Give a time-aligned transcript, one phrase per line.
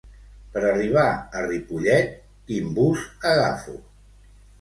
[0.53, 1.03] Per arribar
[1.39, 2.15] a Ripollet,
[2.47, 3.75] quin bus agafo?